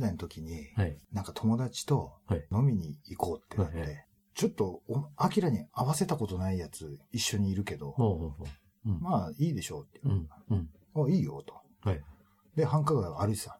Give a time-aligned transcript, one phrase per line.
[0.00, 0.96] 20代の時に、はい。
[1.12, 8.34] なんか友達とはい飲みに行こうってなって、ちょっと、おアキラに合わせたことないやつ一緒にいるけど。
[8.84, 10.00] まあいいでしょうって。
[10.04, 10.28] うん。
[10.50, 10.68] うん。
[10.94, 11.54] あ、いいよと。
[11.88, 12.02] はい。
[12.56, 13.58] で、繁華街を歩いてた。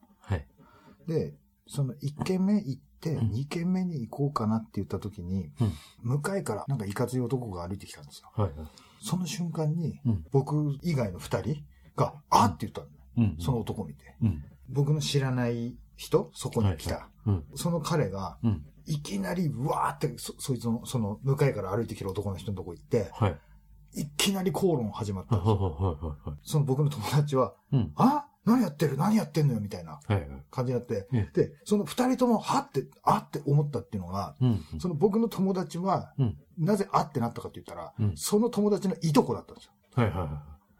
[1.06, 1.34] で、
[1.66, 5.72] その1軒目行って、うん2軒目に行こうかなって言った時に、うん
[6.02, 8.50] 向かいからなんかいかつい男が歩いてきたんですよ。
[9.00, 10.24] その瞬間に、うん。
[10.30, 11.64] 僕以外の2人
[11.96, 12.86] が、あって言ったの。
[13.18, 13.36] うん。
[13.38, 14.14] その男見て。
[14.22, 14.44] うん。
[14.68, 17.10] 僕の知らない人、そこに来た。
[17.54, 18.64] その彼が、うん。
[18.86, 23.38] いきなり、うわーって、そ、そいつの、その、向かいから歩いてきる男の人のとこ行って、はい。
[23.96, 26.16] いきなり口論始まったんですよ。
[26.42, 27.92] その僕の友達は、うん。
[27.96, 28.24] あ？
[28.46, 28.96] 何やってる？
[28.96, 29.60] 何やってんのよ？
[29.60, 30.00] みたいな。
[30.50, 34.64] 感じになって、えで、その二人とも、はって、あって思ったっていうのが、うん。
[34.80, 36.38] その僕の友達は、うん。
[36.56, 39.72] なぜあってなったかって言ったら、うんその友達のいとこだったんですよ。
[39.94, 40.28] はいはいはい。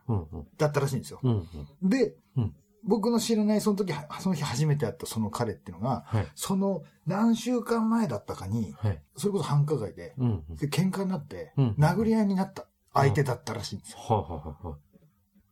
[0.08, 0.38] うん。
[0.38, 0.48] うん。
[0.56, 1.20] だったらしいんですよ。
[1.22, 1.48] うん。
[1.82, 1.88] うん。
[1.90, 6.26] で、うん僕の知らないその時、はその日初めて会ったその彼っていうのが、はい。
[6.34, 9.02] その何週間前だったかに、はい。
[9.16, 10.44] それこそ繁華街で、うん。
[10.56, 13.98] で喧嘩になって、うん殴り合いになった相手だったらしいんですよ。
[13.98, 14.78] はあ、はあはあ、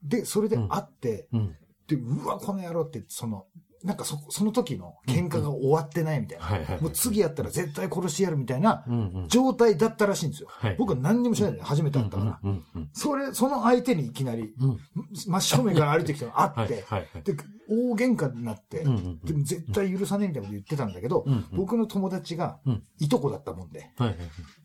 [0.03, 1.57] で、それで会って、うん。
[1.87, 3.47] で、うわ、この野郎って、その、
[3.85, 6.79] なんかそ、その時の喧嘩が終わってないみたいな。
[6.81, 8.85] もう次やったら絶対殺してやるみたいな。
[9.29, 10.49] 状態だったらしいんですよ。
[10.51, 10.77] はい。
[10.79, 12.41] 僕は何にもしないで初めて会ったから。
[12.43, 14.79] うんうんそれ、その相手にいきなり、うん。
[15.15, 17.23] 真正面から歩いてきたの会はいって、はいはい。
[17.23, 17.35] で、
[17.69, 24.19] 大喧嘩になって、うんうんでも絶対許さねえみたいなこと言ってたんだけど、うんうん僕の友達がうん、いとこだったもんで、はいはい。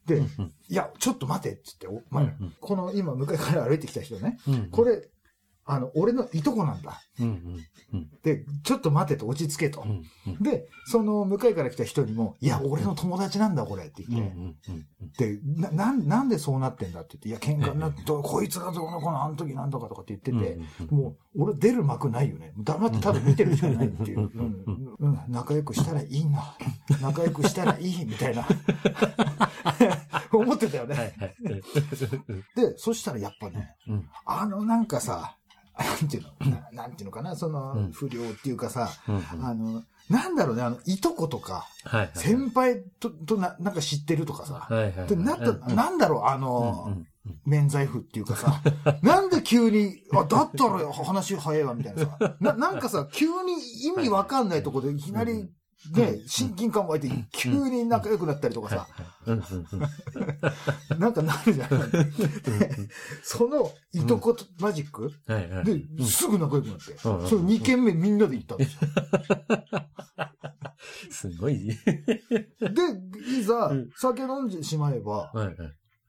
[0.06, 4.70] で、うんいや、ちょっと待てって言って、お前、うんうんこの今向かいから歩いてきた人ね、うん。
[4.70, 5.10] これ、
[5.66, 7.02] あの、俺のいとこなんだ。
[7.20, 8.10] うんうんうん。
[8.24, 9.82] で、ちょっと待てと落ち着けと。
[9.82, 10.44] うんうん。
[10.44, 15.26] で、その向かいから来た人にも、いや、俺の友達なんだ、これってうんう言って。
[15.26, 15.62] んうん。
[15.62, 20.60] で、な、なん、なんでそうなってんだって言って、いや、喧嘩になって、こいつがどうのこのあの時なんとかとかって言ってて、
[20.94, 22.54] もう、俺出る幕ないよね。
[22.58, 24.20] 黙ってただ見てるしかないっていう。
[24.20, 26.58] うん、うん、仲良くしたらいいんだ。
[27.02, 28.46] 仲良くしたらいい、みたいな。
[30.32, 30.96] 思ってたよね。
[30.96, 31.34] はいはい。
[32.56, 35.38] で、そしたらやっぱね、うんあのなんかさ、
[35.78, 39.46] なんていうの、ななんていうのかな、そのうん、不良っていうかさ、うん。
[39.46, 42.12] あの、なんだろうね、あの、いとことか、はい。
[42.14, 44.68] 先輩と、とな、なんか知ってるとかさ。
[45.08, 47.08] で、なった、なんだろう、あの、うん
[47.46, 48.62] 免罪符っていうかさ、
[49.02, 52.36] なんで急に、あ、だったら話早いわ、みたいなさ。
[52.42, 53.54] な、なんかさ、急に
[53.86, 55.50] 意味わかんないとこでいきなり、
[55.96, 58.88] ね、親近感湧いて、急に仲良くなったりとかさ。
[60.98, 61.70] なんかなるじゃん。
[63.24, 65.12] その、いとことマジック？
[65.28, 65.66] はいはい。
[65.66, 68.80] で、すぐ仲良くなって、その2軒目みんなで行ったんですよ。
[71.12, 71.68] すごい。
[71.68, 71.74] で、
[73.40, 75.56] いざうん、酒飲んでしまえば、はいはい。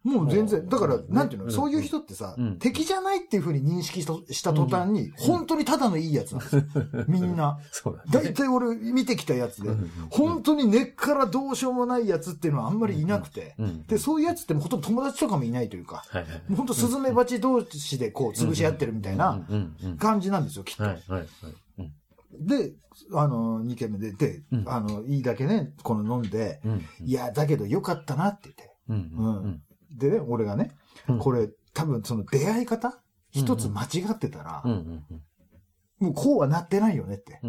[0.05, 1.53] もう全然、うんだから、うんなんていうの、うん。
[1.53, 6.63] そういう人ってさうん、敵じゃないっていうふうに認識した途端に、本当にただのいいやつなんですよ。
[7.09, 7.59] みんな。
[8.13, 9.71] 大体俺見てきたやつで
[10.11, 13.87] 本当に根っからどうしようもないやつっていうのはあんまりいなくて、うん。
[13.87, 16.05] で、そういうやつってほとんど友達とかもいないというか、
[16.55, 19.47] 本当スズメバチ同士でこう潰し合ってるみたいな。
[19.99, 20.85] 感じなんですよ、きっと。
[22.41, 22.73] で、
[23.13, 24.69] あの、2軒目で、で、うん。
[24.69, 26.85] あの、いいだけね、この飲んで、うん。
[27.05, 28.75] いや、だけどよかったなって言って。
[29.95, 30.73] でね、俺がね、
[31.09, 33.01] うんこれ、多分その出会い方
[33.31, 34.63] 一つ間違ってたら
[35.99, 37.41] もうこうはなってないよねって。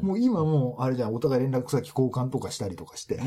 [0.00, 3.20] もう今もう、あれじゃん、お互い連絡先交換とかしたりとかして。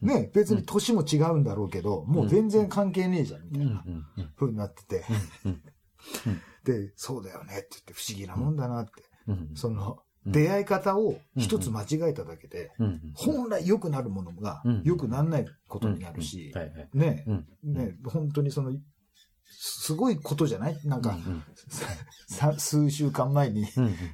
[0.00, 3.84] ね、別に年も違うんだろうけど、もう全然関係ねえじゃん、みたいな。
[4.36, 5.04] 風になってて。
[5.44, 5.62] うん
[6.64, 8.92] で、そうだよねって言って不思議なもんだなって。
[9.26, 13.00] うんその、うん出会い方を一つ間違えただけで、うん。
[13.14, 14.82] 本来良くなるものがうん。
[14.84, 16.52] 良くならないことになるし。
[16.94, 17.46] ね、うん。
[17.74, 18.72] ね、本当にその、
[19.44, 20.78] すごいことじゃない？
[20.84, 21.16] なんか、
[22.58, 23.66] 数週間前に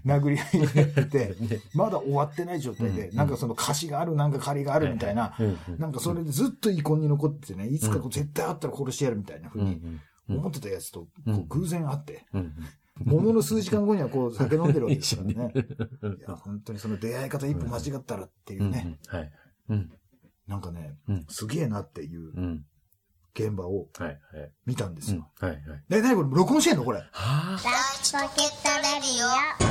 [0.05, 1.61] 殴り合いになってて、 ね。
[1.75, 5.35] まだ終わってない状態で、うんなんかその貸しがある、なんか借りがあるみたいな、
[5.79, 9.41] なんかそれでずっと遺恨に残っててね、いつか絶対会ったら殺してやるみたい。
[9.43, 10.01] な風うんにうん
[10.39, 11.07] 思ってたやつと、
[11.49, 12.53] 偶然会って、うん
[13.05, 15.53] ものの数時間後にはこう酒飲んでるわけですからね。
[16.03, 19.33] うんいや、本当にその出会い方一歩間違ったらっていうね、うんはい。
[19.71, 19.93] うん
[20.47, 22.65] なんかねうん、すげえなっていううん
[23.35, 24.13] 現場をはいは
[24.43, 24.53] い。
[24.67, 25.31] 見たんですうんよ。
[25.39, 25.63] はいはい。
[25.91, 26.99] え、なにこれ録音してんのこれ。
[26.99, 27.51] はあ。
[27.51, 27.59] ラン
[28.03, 29.68] チポケットレディオ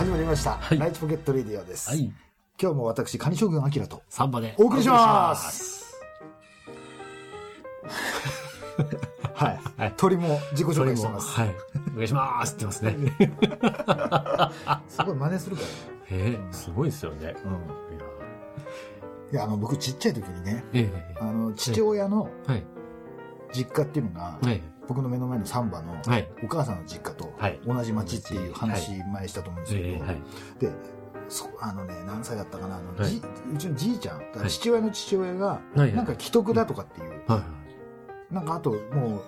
[0.00, 0.52] 始まりました。
[0.52, 1.90] はいライチポケットレディオです。
[1.90, 2.10] はい。
[2.58, 4.54] 今日も私、カニ将軍アキラとサンバで。
[4.56, 5.94] お送りします。
[9.34, 9.60] はい。
[9.76, 11.28] はい鳥も自己紹介してます。
[11.38, 11.54] はい。
[11.92, 14.88] お願いしますって言ってますね。
[14.88, 15.62] すごい真似するか
[16.08, 17.26] えー、すごいですよね。
[17.26, 17.30] ら。
[17.32, 17.36] うん。
[17.36, 18.06] いや
[19.32, 22.64] いや、あの、僕ちっちゃい時にね、ええあの、父親のはい。
[23.52, 24.62] 実家っていうのが、はい。
[24.88, 26.00] 僕の目の前のサンバの
[26.42, 27.32] お母さんの実家と
[27.66, 30.90] 同じ町っていう話前したと思うんですけど、で
[31.60, 33.22] あのね何歳だったかなあの、はい、
[33.54, 37.44] うちのじいちゃん父親の父親がなんか既得だとかっていう、は
[38.30, 39.22] い、なんかあとも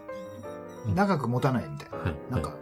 [0.86, 2.56] う長く持たないみたいな、はい、なんか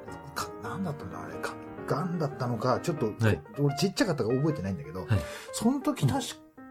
[0.62, 1.54] 何だったんだあれか
[1.86, 3.12] がんだったのかちょっと、
[3.58, 5.08] 俺ちっちゃかったから覚えてないんだけど、
[5.52, 6.64] その時確か、うん、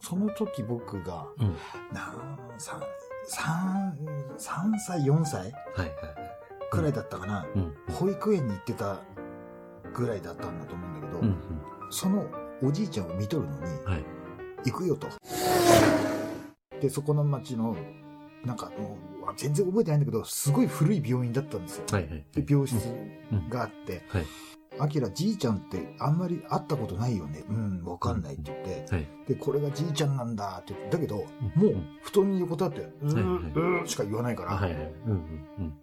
[0.00, 1.56] その時僕が、うん、
[1.92, 2.74] 何歳
[3.28, 3.94] 3、
[4.38, 5.90] 3歳、4歳はいはい。
[6.70, 9.00] くらいだったかな、うん、保育園に行ってた
[9.92, 11.38] ぐらいだったんだと思うんだけど、うんうん、
[11.90, 12.26] その
[12.62, 14.04] おじいちゃんを見とるのに、はい、
[14.70, 15.08] 行くよと。
[16.80, 17.76] で、そこの町の、
[18.44, 18.70] なんか、
[19.36, 21.84] 全然覚えてないんだけど、すごい古い病院だったんですよ。
[21.90, 22.76] はいはいはい、で、病室
[23.48, 24.26] があって、うんうんはい、
[24.82, 27.44] アキラ、じいちゃんってあんまり会ったことないよね。
[27.48, 29.06] うん、わかんないって言って、はい。
[29.28, 31.24] で、これがじいちゃんなんだって言って、だけど、
[31.56, 34.72] うんもう布団に横たって、うはいー、うーしか言わないから、はい。
[34.72, 34.92] はい。
[35.06, 35.74] うん。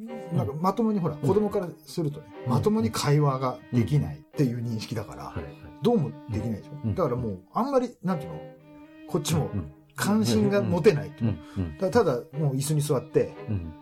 [0.00, 0.36] うん。
[0.36, 5.44] なんかまともにほら、子供からするとね、まともに会話ができないっていう認識だから、はい。
[5.82, 6.70] どうもできないでしょ。
[6.84, 8.40] うんだからもう、あんまり、なんていうの
[9.08, 9.72] こっちもうん。
[9.94, 11.12] 関心が持てないっ
[11.78, 13.72] てただ、もう椅子に座って、うん。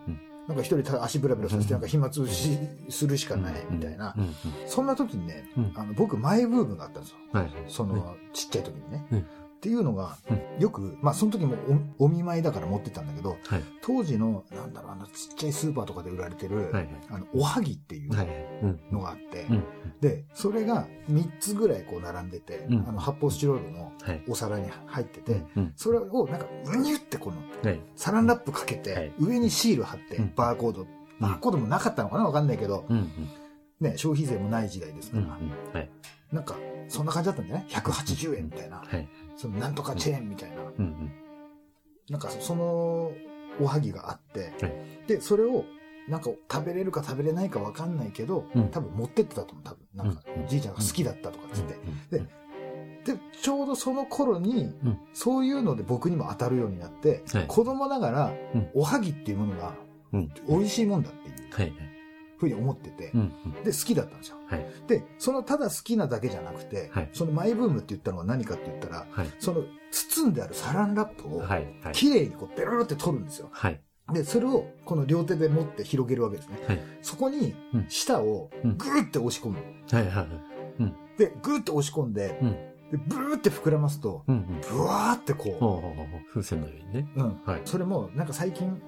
[0.50, 2.58] なんか一人ただ足ブラブラさせて、なんか暇つぶし
[2.88, 4.20] するしかないみたいなう。
[4.20, 4.35] ん。
[4.67, 7.19] そんな時にねうん、あの、僕、マイブームがあったんですよ。
[7.32, 7.52] はい。
[7.69, 9.06] その、ちっちゃい時にね。
[9.60, 10.16] うんっていうのが
[10.58, 11.54] う、よく、まあ、その時も
[11.98, 13.62] おお見舞いだから持ってったんだけど、はい。
[13.82, 16.88] 当時の、なんだろう、あの、ちっちゃいスーパーとかで売られてる、はい。
[17.10, 18.10] あの、おはぎっていう。
[18.90, 19.64] のがあって、うん。
[20.00, 24.22] で、それが3つぐらいこう並んでて、うんあの、発泡スチロールのはい。
[24.26, 25.72] お皿に入ってて、うん。
[25.76, 27.80] それをなんか、うにゅってこの、はい。
[27.96, 30.86] サランラップかけて、はい上にシール貼って、うんバーコード、
[31.20, 33.10] バーコードもなかったのかなわかんないけど、うん。
[33.78, 35.28] ね、消費税もない時代ですかうん。
[35.28, 35.34] ら、
[35.74, 35.90] はい。
[36.32, 36.56] なんか、
[36.88, 38.78] そんな感じだったんじゃない ?180 円みたいな。
[38.78, 39.08] はい。
[39.40, 40.56] そのなんとかチェーンみたいな。
[40.78, 41.12] うん。
[42.10, 43.12] なんかその
[43.58, 44.75] おはぎがあって、はい
[45.06, 45.64] で、それを
[46.08, 49.64] なんか食べれるか食べれないかわかんないけど、うん多分持ってってたと思う。
[49.64, 49.78] 多分。
[49.94, 52.19] なんかうん、じいちゃんが好きだったとかっつって。
[52.19, 52.25] で、
[53.14, 59.75] で、ちょうどその頃に、うんそういうので僕にも当たるようになって、はい子供ながらうん、おはぎっていうものが
[60.12, 60.32] うん。
[60.46, 61.72] 美味しいもんだっていうはい。
[62.40, 63.32] ふうに思ってて、うん。
[63.64, 64.37] で、好きだったんですよ。
[64.46, 64.66] はい。
[64.88, 69.28] で、そのただ好きなだけじゃなくて、はいそのマイブームって言ったのは何かって言ったら、はい。
[69.38, 71.42] その包んであるサランラップを。
[71.92, 73.48] 綺麗にこう、ベロロって取るんですよ。
[73.52, 73.81] はい。
[74.12, 76.58] で、それをこの両手で持って広げるわけですね。
[76.66, 76.81] はい。
[77.02, 79.58] そこにうん、舌をうんグーって押し込む。
[81.16, 82.50] で、グーって押し込んで、うん。
[82.50, 84.36] でブーって膨らますと、うん。
[84.36, 84.60] うん。
[84.60, 87.08] ブワーってこほう風船のようにね。
[87.16, 87.40] う、うん。
[87.44, 87.60] はい。
[87.64, 88.82] それも、なんか最近、うんうん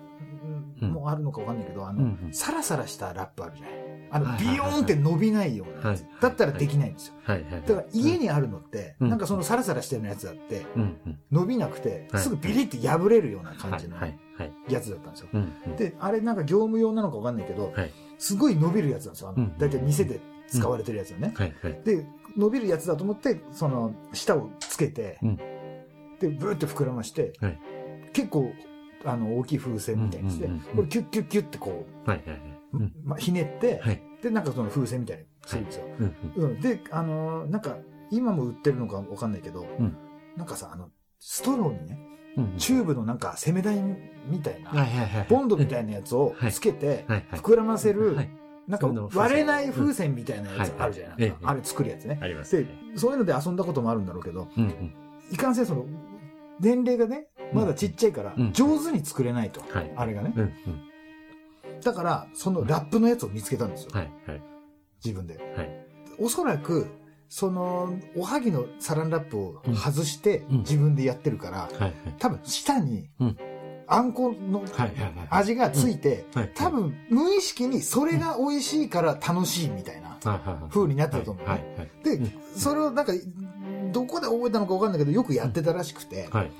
[0.89, 3.75] もうあるのかわかんないけど、あの、うんうんサラサラしたラップあるじゃない。
[4.15, 6.11] あの、ビヨーンって伸びないようなやつはい。
[6.21, 7.15] だったらできないんですよ。
[7.25, 7.43] はい。
[7.45, 7.63] はい。
[7.67, 10.65] だから家にあるのって、うんなんかそのサラサラしたようなやつだって。
[11.31, 13.97] 伸びなくて、はいすぐビリって破れるような感じの。
[14.69, 15.29] やつだったんですよ。
[15.77, 17.91] で、あれなんか業務用なのかわかんないけど、はい。
[18.19, 19.29] すごい伸びるやつなんですよ。
[19.31, 21.33] あのうんだいたい店で使われてるやつよね。
[21.35, 21.55] はい。
[21.63, 21.81] はい。
[21.85, 22.07] で、
[22.37, 27.59] 伸びるやつだと思って、その、舌をつけて、うんで、ブーって膨らまして、はい
[28.13, 28.53] 結構、
[29.05, 32.23] あの、大きい風船みたいにして、これキュッキュッキュッってこはい。
[32.27, 32.41] はい。
[33.05, 34.03] まあ、ひねって、はい。
[34.23, 35.85] で、なんかその風船みたいにするんですよ。
[35.99, 36.15] うん。
[36.37, 36.61] うん。
[36.61, 37.77] で、あのーなんか、
[38.11, 39.97] 今も売ってるのかわかんないけど、うん
[40.37, 40.89] なんかさ、あの、
[41.19, 41.99] ストローにね、
[42.39, 42.55] うん。
[42.57, 43.83] チューブのなんか、攻め台
[44.27, 44.73] みたいな。
[45.29, 47.05] ボンドみたいなやつをはいつけて。
[47.33, 48.31] 膨らませる、はい。
[48.69, 51.19] なんか割れない風船みたいなやつうんあるじゃない？
[51.19, 51.51] はいですか。
[51.51, 52.19] あれ作るやつね。
[52.23, 54.65] ありますで。、そういうので遊んだこともあるんだろうけど、うん。
[54.65, 54.95] うん。
[55.33, 55.85] いかんせんその、
[56.61, 59.61] 年齢がね、まだちっちゃいからう、ん上手に作れないと。
[59.61, 59.93] はい。
[59.97, 60.33] あれがね。
[60.35, 60.43] うん。
[60.43, 60.53] うん。
[61.83, 63.91] だから、そのラップのやつを見つけたんですよ。
[63.93, 64.11] はい。
[64.27, 64.43] はい。
[65.05, 65.37] 自分で。
[65.57, 65.87] はい。
[66.19, 66.87] おそらく、
[67.29, 71.95] その、おはぎのサランラップを外してうん自分でやってるから、はい。
[72.19, 73.37] 多分下にうん、
[73.87, 74.63] あんこの。
[75.31, 76.53] 味がついて、はい。
[76.55, 80.13] 多分無意識にそれが美味しいから楽しいみたいな。
[80.71, 81.47] 風になってたと思う。
[82.05, 83.13] でうん、それをなんか、
[83.93, 86.51] どこで覚えたのかわかんないけど、よくやってたらしくて、はい。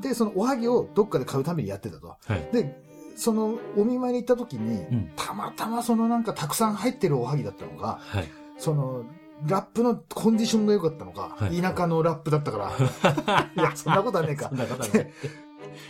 [0.00, 2.08] で、そのおはぎをどっかで買うためにやってたと。
[2.08, 2.48] はい。
[2.52, 2.80] で、
[3.16, 5.12] そのお見舞いに行った時に、うん。
[5.16, 8.28] たまたまそのなんかたくさん入ってるおはぎだったのが、はい。
[8.58, 9.04] その、
[9.46, 12.72] ラップのコンディションが良かったのか、はい田舎のラップだったから、
[13.54, 14.50] いや、そんなことはねえか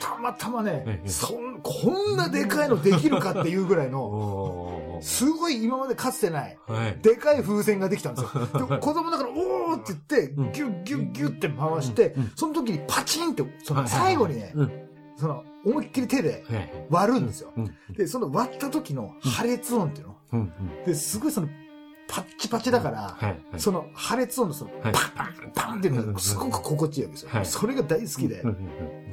[0.00, 4.75] たまたまねえ、えそん、こんなでかいのできるかっていうぐらいの。
[5.02, 6.98] すごい今までかつてない、はい。
[7.02, 8.46] でかい風船ができたんですよ。
[8.68, 14.70] で子供だから、おーって言って、うんギュッギュッギュッって回してその時にパチンって、そのはい最後にね、うん。
[15.16, 16.86] その、思いっきり手ではい。
[16.90, 17.52] 割るんですよ。
[17.56, 17.74] うん。
[17.96, 20.16] で、その割った時の破裂音っていうの。
[20.32, 20.52] うん。
[20.84, 21.48] で、すごいその、
[22.08, 23.36] パッチパチだから。
[23.58, 27.30] その破裂音のその、はいパンパンパンっていうのがすごく心地いいわけですよ。
[27.32, 28.42] はいそれが大好きで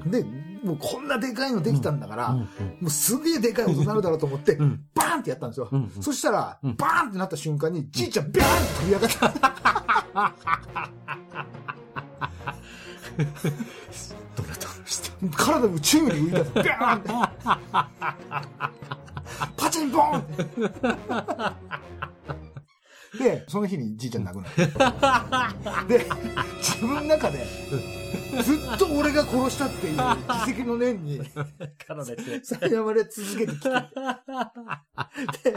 [0.05, 0.25] で、
[0.63, 2.47] もうこんなでかいのできたんだから、うんも
[2.87, 5.69] うすげえでかい音になるだろうと思って、バーンってやったんですよ。
[6.01, 9.29] そしたら、うんバーンってなった瞬間に、じいちゃんビャーンって飛び上がった。
[14.35, 15.11] どうなったのして。
[15.37, 17.09] 体宇宙に浮いたビャーンって。
[19.57, 20.23] パチンポン。
[23.19, 25.87] で、その日にじいちゃん亡くなる。
[25.87, 26.05] で、
[26.57, 27.45] 自分の中で、
[28.41, 31.19] ずっと俺が殺したっていう奇跡の念に。
[31.85, 33.69] 苛まれ続けてきて。
[35.43, 35.51] で、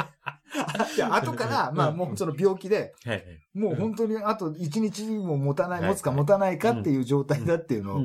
[0.96, 3.24] で後から、まあもうその病気で、はい。
[3.54, 8.00] もう本当にあと一日も持たない、はい持つか持たないかっていう状態だっていうのを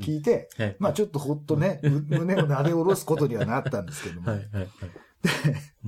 [0.00, 0.76] 聞いて、はい。
[0.78, 4.32] まあちょっとほっとね、む胸をなで下ろすことにはなったんですけども。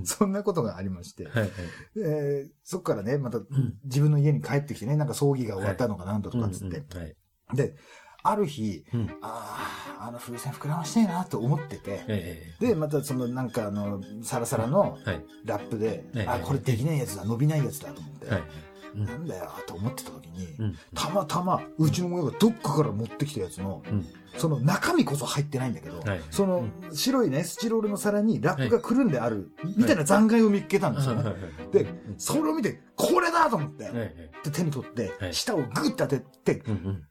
[0.04, 1.50] そんなことがありまして、はい。
[1.96, 3.46] えーそっからね、またん
[3.84, 7.16] 自分の家に帰ってきてね、なんか葬儀が終わったのかなんととかっつって、はい。
[7.54, 7.74] で、
[8.30, 9.58] ある日、うんあ
[10.00, 15.10] あ、あの風船膨らましてえなと思ってて、えで、またそのなんかあの、サラサラのえ。
[15.10, 15.24] はい。
[15.44, 18.42] ラップで、ええあ、これできないやつだ、伸びないやつだと思って、はい。
[18.94, 20.78] なんだよと思ってた時に、うん。
[20.94, 24.06] たまたまうちの親がどっかから持ってきたやつの、うん。
[24.36, 31.34] その中身こそ入ってないんだけど、はいその白いね、スチロールの皿にラップがくるんである、みたいな残骸を見っけたんですよね。
[31.72, 31.86] で、
[32.18, 33.92] それを見て、これだと思って、はい。
[33.94, 37.02] で手に取って、はい舌をグッて当てて、うんうん。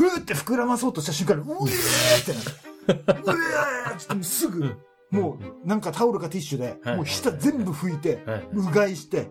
[0.00, 4.76] ふーって膨らまそうとした瞬間に、うえーってなって、うえーってってすぐ、
[5.10, 8.48] もうなんかタオルかティッシュで、はいもう舌全部拭いて、はい。
[8.54, 9.30] うがいして、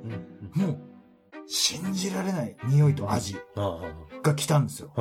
[0.56, 0.62] うん。
[0.62, 0.80] もう、
[1.48, 3.82] 信じられない匂いと味あ
[4.22, 4.94] が来たんですよ。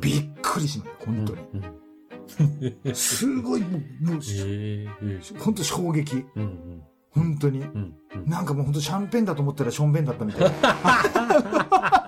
[0.00, 2.76] びっくりしました、本当に。
[2.82, 2.94] に。
[2.94, 5.20] すごい、もう、もう、ええ。
[5.38, 6.24] 本当衝撃。
[6.36, 6.82] うんうん。
[7.10, 7.60] 本当に。
[7.60, 8.26] うんうん。
[8.26, 12.02] なんかもう本当シャンペンだと思ったらションベンだったみたいな。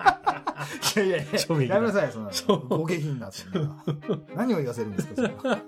[0.97, 1.27] いやいやい
[1.69, 2.33] や、やめなさい、その。
[2.33, 3.85] 衝、ご下品な、そんな。
[4.37, 5.59] 何を言わせるんですか、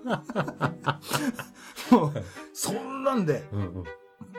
[1.89, 2.13] そ もう、
[2.53, 3.43] そんなんで。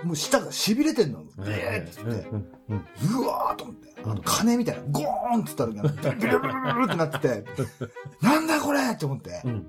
[0.04, 1.23] もう舌が痺れてんの。
[1.38, 7.45] ビはいはいーッつって、うわーと思って、あの、鐘みたいな、ゴーンって言った時が、ビルビルビルビルってなってて、
[8.21, 9.66] なんだこれって思ってう、ん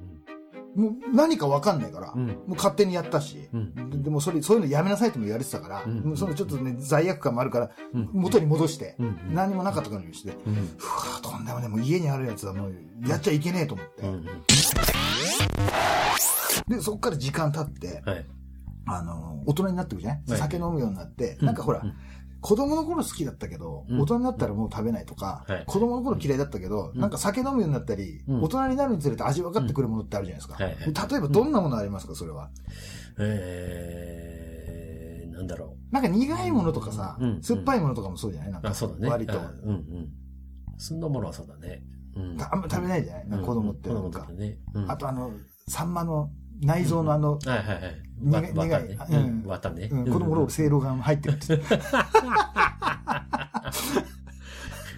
[0.76, 2.28] もう何かわかんないから、うん。
[2.28, 3.90] もう勝手にやったし、うん。
[3.92, 10.54] ででもそれ、そういうのやめなさいとも言われてたから、うんもうそのちょっとね、罪悪感もあるから、うん元に戻して、うん何もなかったかのようにして、うん。
[10.54, 12.74] うわぁ、とんでもね、もう家にあるやつはもう、
[13.08, 14.02] やっちゃいけねえと思って。
[14.08, 14.26] うん。
[16.68, 18.26] で、そっから時間経って、はい。
[18.86, 21.94] あの、大人になってくじゃない、はい酒飲むようになって、うんなんかほら、うん
[22.44, 30.64] 子供の頃好きだったけど、うん大人になったらもう食べないとか、はい子供の頃嫌いだったけど、うんなんか酒飲むようになったり、うん大人になるにつれて味分かってくるものってあるじゃないですか。
[30.64, 32.50] はいはい例えばどんなものありますか、それは。
[34.08, 38.52] えー、なんだろなんか苦いものとかさ、うん酸っぱいものとかもそうじゃない？
[38.52, 38.64] なんう。
[38.64, 39.10] かあ、そうだね。
[39.10, 39.40] 割と。
[39.40, 40.10] あうんうん。
[40.78, 41.84] そんなものはそうだね。
[42.16, 42.38] うん。
[42.42, 44.20] あんま食べないじゃない、なんか子供ってうんなんか。
[44.22, 44.58] 子供ってね。
[44.74, 45.32] うんあとあの、
[45.68, 46.30] サンマの
[46.66, 48.04] 内臓のあの、はいはいはい。
[48.20, 48.54] 苦い。
[48.54, 49.44] 苦いうん。
[49.46, 49.90] 綿ね。
[49.92, 51.60] うん、子供の頃せいろがん入ってるって。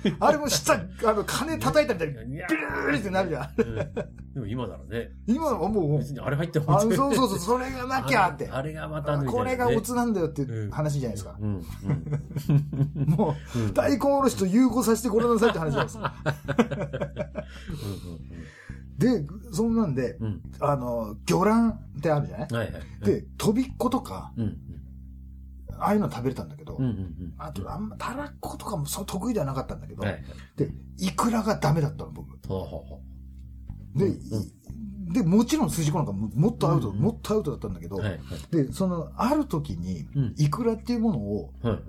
[0.20, 3.50] あれも下、あの、金叩いたみたいに、ビルーってなるじゃん。
[3.58, 3.76] うん
[4.36, 8.50] でも今ならね、今のはもう、別にあれ入ってあもそうそうそう、それがなきゃって。
[8.50, 11.38] あれがまたこれがオツなんだよっていう話じゃないですか。
[13.06, 16.14] もう、うん大根おろしと融合させてごらんなさいって話じゃないですか。
[18.98, 20.26] で、そんなんで、うん。
[20.28, 20.42] うん。
[20.60, 22.48] あの、魚卵ってあるじゃない？
[22.54, 23.06] はいはい。
[23.06, 24.58] で、飛びっことか、うん。
[25.78, 26.86] ああいうの食べれたんだけどうん。
[26.86, 26.92] う、ん。
[26.92, 27.34] うん。
[27.38, 30.24] あと、あんま、たらことかもそう得意ではなかったんだけどはい、はい。
[30.56, 32.38] で、イクラがダメだったの、僕。
[33.96, 38.00] で、うんで、もちろん筋子なんかももっとアウト、うんもっとアウトだったんだけど、う。
[38.00, 38.20] はいはい。
[38.52, 41.80] で、その、ある時にうん、イクラっていうものを、はい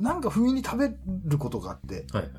[0.00, 0.88] なんか不意に食べ
[1.24, 2.22] ることがあって、はい。
[2.24, 2.32] はい。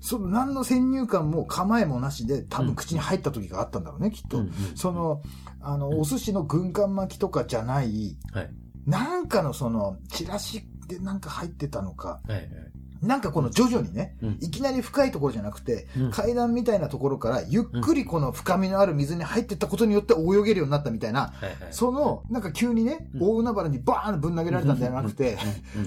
[0.00, 4.38] その何の先入観も構えもなしで多分口に入った時があったんだろうね、きっと。
[4.38, 5.22] うんうんその、
[5.60, 8.50] あの、お寿司の軍艦巻きとかじゃない、はい。
[8.86, 12.48] なんかのその、チラシでなんか入ってたのか、はいはい。
[13.02, 14.38] なんかこの徐々にね、うん。
[14.40, 16.10] いきなり深いところじゃなくて、うん。
[16.10, 21.32] 階段みたいなところからゆっくりこの深みのある水に入っていったことによって泳げるようになったみたいな。
[21.70, 23.22] その、なんか急にね、うん。
[23.22, 25.38] 大海原にバーンぶん投げられたんじゃなくて、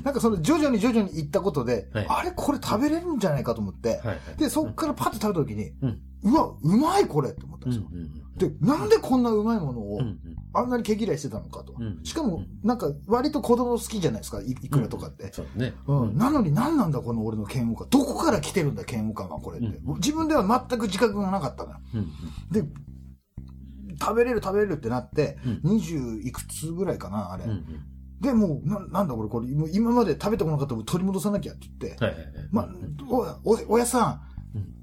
[0.04, 2.06] なんかその徐々に徐々に行ったことで、はい。
[2.10, 2.32] あれ？
[2.32, 4.40] これ食べれるんじゃないかと思って、はいはい。
[4.40, 5.74] で、そっからパッと食べた時に、
[6.24, 7.86] うわ、うまいこれって思ったんうんで
[8.38, 8.50] すよ。
[8.50, 10.02] で、なんでこんなうまいものを
[10.54, 11.76] あんなに毛嫌いしてたのかと。
[11.78, 15.32] うんしかも、なんか割と子供好きじゃないですか、いいくらとかって。
[15.34, 15.74] そうね。
[15.88, 17.90] うん、なのに何なんだこの俺の嫌悪感。
[17.90, 19.68] どこから来てるんだ嫌悪感はこれって。
[19.68, 21.74] うん自分では全く自覚がなかったの
[22.52, 22.64] で、
[24.00, 27.46] 食べれる食べれるってなって、うん20いくつぐらいかな、あれ。
[28.22, 32.34] で、もう、ななんだこれ、これ、今まで食べてこなかったら取り戻さなきゃって言って、はいはいはい。
[32.52, 34.33] まあ、お、お、おやさうんん、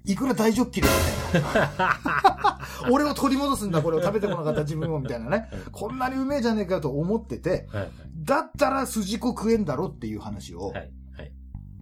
[0.05, 0.89] いくら大ジョッキで
[1.35, 2.61] みたいな。
[2.91, 5.49] 俺を取り戻すんだ、これを食べてこなかった自分を、みたいなね。
[5.71, 7.91] こんなにうめえじゃねえかと思ってて、はいはい。
[8.25, 11.33] だったら筋子食えんだろっていう話を、はいはい。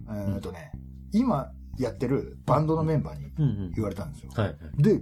[0.07, 0.71] えーっとね、
[1.11, 3.71] 今やってるバンドのメンバーにうんうん。
[3.73, 4.31] 言われたんですよ。
[4.77, 4.95] で、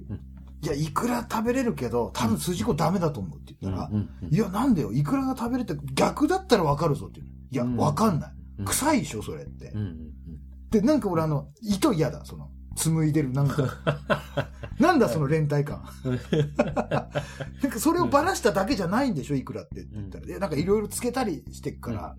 [0.61, 7.37] いや、いくら食べれるけど、多分筋子ダメだと思うって言ったら、うんうんいや、なんでよ、いくらが食べれて、逆だったらわかるぞって言うの。
[7.49, 8.31] いや、うんわかんない。
[8.59, 9.81] うん臭いでしょ、それってうん。
[9.81, 9.97] うん
[10.69, 13.67] で、なんか俺あの、糸嫌だ、その、紡いでる、なんか。
[14.79, 15.83] なんだ、その連帯感。
[17.63, 20.25] なんかそれをばらしただけじゃないんでしょ、いくらってって言ったら。
[20.25, 22.15] で、なんかいろいろつけたりしてっから。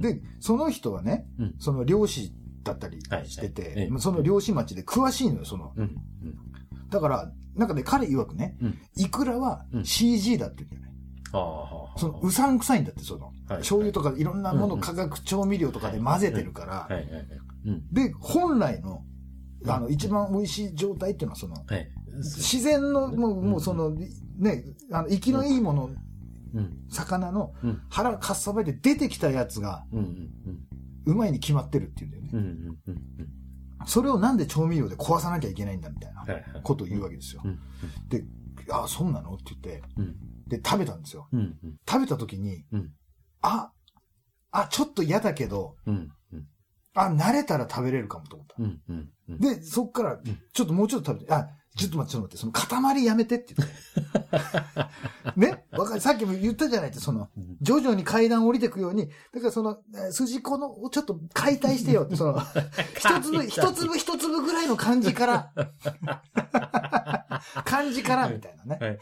[0.00, 1.54] で、その人はね、うん。
[1.58, 5.72] その漁師だったりしてて、その漁師町で詳しいのよ、その。
[6.90, 8.78] だから、なんかね、彼曰くね、うん。
[8.96, 9.84] いくらはうん。
[9.84, 10.98] CG だって言うんだよね。
[11.96, 16.88] その、うさんくさいんだって、その、はい醤油とかいろんなもの、化学調味料とかで混ぜてるから。
[17.92, 19.04] で、本来の、
[19.66, 21.88] あの、一番美味しい状態っていうのは、その、はい。
[22.16, 25.90] 自然の、もう、もうその、ね、あの、生きのいいもの、
[26.54, 26.86] うん。
[26.90, 29.86] 魚のうん腹かっさばいて出てきたやつが、
[31.06, 32.30] うまいに決まってるっていうんだよね。
[32.32, 32.38] うん。
[32.38, 33.28] うんうんうん
[33.84, 36.24] それをなんで調味料で壊さなきゃいけないんだみたいな。
[36.62, 37.48] ことを言うわけですよう。
[37.48, 37.58] ん
[38.08, 38.22] で、
[38.70, 39.32] あ、そうなの？
[39.34, 40.16] って言って、うん
[40.46, 41.26] で、食べたんですよ。
[41.32, 42.92] うんうん食べた時に、うん
[43.40, 43.72] あ、
[44.52, 46.46] あ、ちょっと嫌だけど、うんうん
[46.94, 48.54] あ、慣れたら食べれるかもと思った。
[48.58, 49.38] うんうんうん。
[49.38, 50.18] で、そっから、
[50.52, 52.52] ちょっともうちょっと食べて、あ、ちょっと待って、ちょっと待って、その
[52.92, 53.74] 塊やめてって言って。
[55.36, 57.30] ねわかるさっきも言ったじゃないって、その、
[57.62, 62.38] 徐々に階段降りていくように、だからその、えー筋子の、をちょっと解体してよって、その、
[62.98, 65.52] 一粒、一粒一粒ぐらいの感じから、
[67.64, 68.98] 感じから、みたいなね。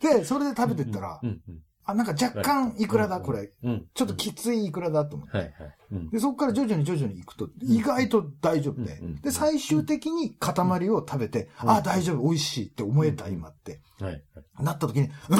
[0.00, 3.52] で、それで食べてったらう、んうんあ、なんか若干いくらだ、これ。
[3.62, 3.86] うん。
[3.94, 5.36] ちょっときついいくらだと思って。
[5.36, 5.54] はいはい。
[5.92, 8.98] うんで、そこから徐々に徐々に行くと、意外と大丈夫で。
[9.22, 10.54] で、最終的に塊
[10.90, 13.80] を食べて、うんあ、大丈夫、美味しいって思えた、今って。
[14.00, 14.24] はいはい。
[14.64, 15.38] なった時に、うん？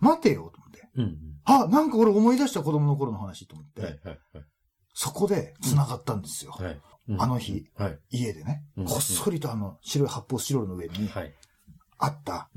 [0.00, 0.88] 待てよ、と思って。
[0.96, 3.84] うんあ、なんか俺思い出した子供の頃の話と思っうん。
[3.84, 4.44] はいて、はいはい。
[4.92, 6.52] そこで繋がったんですよ。
[6.52, 6.80] はい。
[7.18, 7.98] あの日、はい。
[8.10, 11.34] 家でねうん、こっそりとあの、白い発泡スチロールの上にはい。
[12.00, 12.48] あった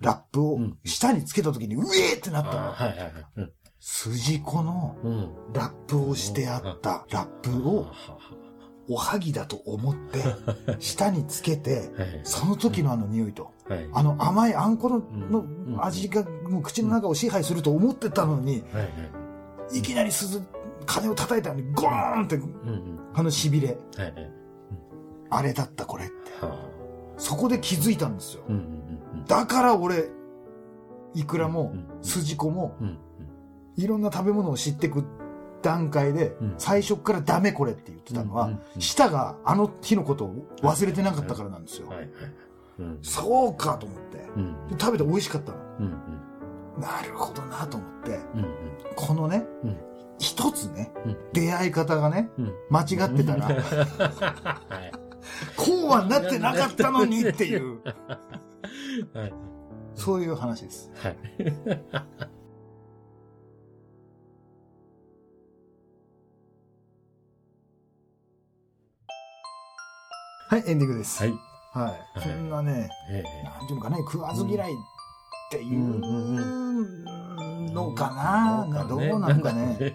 [0.00, 3.48] ラップをうん下につけた時に、うえーってなったの。
[3.78, 5.52] 筋子のうん。
[5.52, 7.86] ラップをしてあったラップを
[8.88, 10.22] おはぎだと思って、
[10.80, 12.20] 下につけて、はい。
[12.24, 13.88] その時のあの匂いと、はい。
[13.92, 18.80] あの甘いあんこのんの味がもう口の中を支配すると思ってたのに、は
[19.72, 20.42] いきなり鈴、
[20.86, 22.40] 鐘を叩いたのにゴーンって。
[23.14, 23.78] あの痺れ。
[25.30, 26.14] あれだったこれって。
[27.20, 27.28] はあ。
[27.28, 28.42] そこで気づいたんですよ。
[29.26, 30.08] だから俺、
[31.14, 32.76] いくらもうん、筋子も、
[33.76, 35.04] いろんな食べ物を知っていく
[35.62, 41.92] 段階でうん、最初からダメこれって言ってたのは舌があの日のことを忘れてなかったからなんですよ。
[43.02, 44.24] そうかと思って。
[44.78, 45.58] 食べて美味しかったの。
[46.78, 48.46] なるほどなと思って、うん
[48.96, 49.76] このねうん、
[50.18, 52.52] 一つねうん、出会い方がね、うん。
[52.70, 54.92] 間違ってたら、はい。
[55.56, 57.80] こうはなってなかったのにっていう、
[59.12, 59.32] はい。
[59.94, 60.90] そういう話です。
[60.96, 61.16] はい。
[70.50, 71.22] はい、エンディングです。
[71.22, 71.32] はい。
[71.72, 72.18] はい。
[72.18, 74.74] いそんなね、えなんていうのかね、食わず嫌いっ
[75.50, 76.00] ていう
[77.72, 79.76] のかな、などうなんかね。。
[79.78, 79.94] で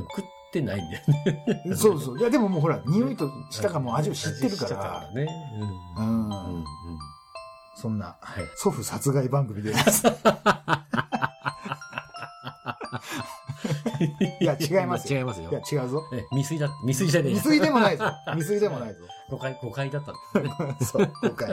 [0.00, 0.24] も食っ
[0.60, 1.74] てないんだよね。
[1.76, 2.18] そうそう。
[2.18, 5.26] いや、でももうほら、匂いと舌がもう味を知ってるか知っら、ね。
[5.96, 6.28] ううん。
[6.28, 6.30] うん。
[6.30, 6.64] うんん。
[7.76, 8.44] そんな、はい。
[8.56, 10.06] 祖父殺害番組です。
[14.40, 15.60] いや違いますよ違いますよいや、。
[15.60, 16.02] 違うぞ。
[16.12, 18.04] え未遂だ、未遂じゃねえ未遂でもないぞ。
[18.32, 19.00] 未遂でもないぞ。
[19.30, 20.76] 誤解、誤解だったんですね。
[20.80, 21.50] そう、誤解。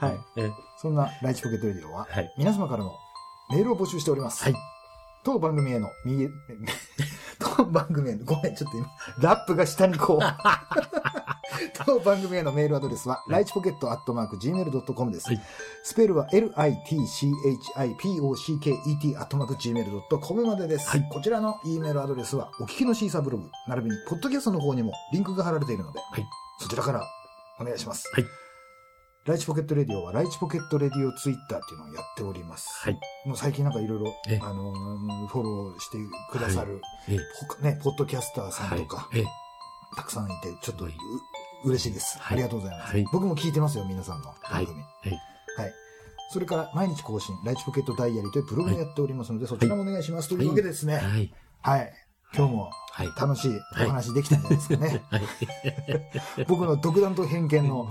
[0.00, 0.18] はい。
[0.36, 2.32] えそんなライチポケットレディオは、はい。
[2.38, 2.92] 皆様からの
[3.50, 4.44] メールを募集しております。
[4.44, 4.77] はい。
[5.24, 6.30] 当番組への、みえ、
[7.56, 8.86] 当番組への、ごめん、ちょっと今、
[9.20, 10.24] ラップが下にこう。
[11.84, 15.28] 当番組へのメールアドレスは、ライチポケットアットマーク Gmail.com です。
[15.28, 15.40] はい
[15.82, 16.78] スペルは litchipocket
[19.18, 20.90] アットマーク Gmail.com までです。
[20.90, 26.26] はいこちらの E メールアドレスは、お聞きのシーサーブログ、並びに、ポッドキャストの方にもリンクが貼られているので、はい
[26.60, 27.06] そちらから
[27.60, 28.10] お願いします。
[28.12, 28.47] はい
[29.28, 32.66] ライチポケットレディオは、ライチポケットレディオツイッターっていうのをやっております。
[32.80, 32.98] はい。
[33.26, 35.98] もう最近なんかいろいろええ、あのー、フォローして
[36.32, 39.24] くださる、ええほかね、ポッドキャスターさんとか、ええ
[39.94, 40.96] たくさんいて、ちょっとうはい
[41.66, 42.18] 嬉しいです。
[42.18, 44.80] はいありがとうございます、はい僕も聞いてますよ、皆さんの番組。
[44.80, 45.10] はい。
[45.10, 45.72] はい。
[46.32, 50.30] それから毎日更新、ライチポケットダイヤリーというブログもやっておりますので、そちらもお願いします。
[50.30, 51.34] というわけでですね、はい。
[51.60, 51.92] はい。
[52.34, 52.72] 今日もはい。
[53.06, 55.02] 楽しいお話できたんじゃないですかね。
[55.10, 55.22] はい。
[56.48, 57.84] 僕の独断と偏見の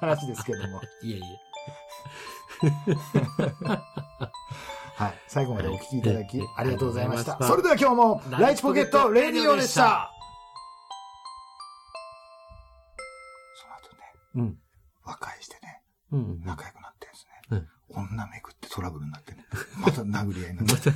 [0.00, 0.80] 話ですけども。
[1.02, 1.24] いえいえ。
[4.96, 5.14] はい。
[5.28, 7.38] 最後までお聞きいただきはいありがとうございました。
[7.42, 10.10] それでは今日も、ライチポケットレディオでした。
[13.54, 14.58] その後ね、うん。
[15.04, 16.42] 和解してね、うん。
[16.44, 17.68] 仲良くなってんですうねん。
[17.90, 19.44] 女めぐってトラブルになってね、
[19.76, 20.90] また殴り合いになって。